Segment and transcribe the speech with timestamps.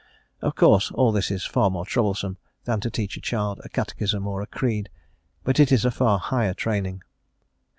[0.41, 4.25] Of course all this is far more troublesome than to teach a child a catechism
[4.25, 4.89] or a creed,
[5.43, 7.03] but it is a far higher training.